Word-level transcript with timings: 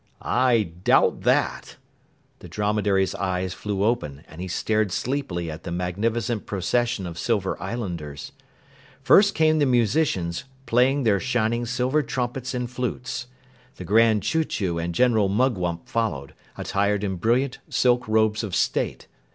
"I 0.23 0.71
doubt 0.83 1.21
that!" 1.25 1.77
The 2.39 2.47
dromedary's 2.49 3.13
eyes 3.13 3.53
flew 3.53 3.83
open, 3.83 4.23
and 4.27 4.41
he 4.41 4.47
stared 4.47 4.91
sleepily 4.91 5.51
at 5.51 5.61
the 5.61 5.71
magnificent 5.71 6.47
procession 6.47 7.05
of 7.05 7.19
Silver 7.19 7.55
Islanders. 7.61 8.31
First 9.03 9.35
came 9.35 9.59
the 9.59 9.67
musicians, 9.67 10.45
playing 10.65 11.03
their 11.03 11.19
shining 11.19 11.67
silver 11.67 12.01
trumpets 12.01 12.55
and 12.55 12.67
flutes. 12.67 13.27
The 13.75 13.85
Grand 13.85 14.23
Chew 14.23 14.43
Chew 14.43 14.79
and 14.79 14.95
General 14.95 15.29
Mugwump 15.29 15.87
followed, 15.87 16.33
attired 16.57 17.03
in 17.03 17.17
brilliant 17.17 17.59
silk 17.69 18.07
robes 18.07 18.43
of 18.43 18.55
state. 18.55 19.05